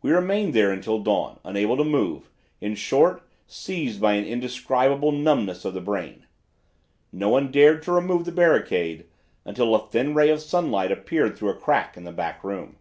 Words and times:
"We 0.00 0.12
remained 0.12 0.54
there 0.54 0.70
until 0.70 1.00
dawn, 1.00 1.40
unable 1.44 1.76
to 1.76 1.82
move, 1.82 2.30
in 2.60 2.76
short, 2.76 3.24
seized 3.48 4.00
by 4.00 4.12
an 4.12 4.24
indescribable 4.24 5.10
numbness 5.10 5.64
of 5.64 5.74
the 5.74 5.80
brain. 5.80 6.24
"No 7.10 7.30
one 7.30 7.50
dared 7.50 7.82
to 7.82 7.92
remove 7.92 8.26
the 8.26 8.30
barricade 8.30 9.06
until 9.44 9.74
a 9.74 9.84
thin 9.88 10.14
ray 10.14 10.30
of 10.30 10.40
sunlight 10.40 10.92
appeared 10.92 11.36
through 11.36 11.50
a 11.50 11.56
crack 11.58 11.96
in 11.96 12.04
the 12.04 12.12
back 12.12 12.44
room. 12.44 12.76